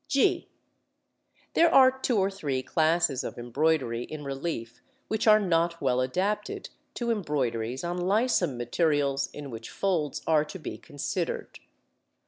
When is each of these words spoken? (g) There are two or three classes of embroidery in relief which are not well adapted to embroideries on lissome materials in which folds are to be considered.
(g) 0.07 0.47
There 1.53 1.71
are 1.71 1.91
two 1.99 2.17
or 2.17 2.31
three 2.31 2.63
classes 2.63 3.23
of 3.23 3.37
embroidery 3.37 4.01
in 4.03 4.23
relief 4.23 4.81
which 5.09 5.27
are 5.27 5.39
not 5.39 5.79
well 5.79 6.01
adapted 6.01 6.69
to 6.95 7.11
embroideries 7.11 7.83
on 7.83 7.97
lissome 7.97 8.57
materials 8.57 9.29
in 9.31 9.51
which 9.51 9.69
folds 9.69 10.23
are 10.25 10.43
to 10.43 10.57
be 10.57 10.79
considered. 10.79 11.59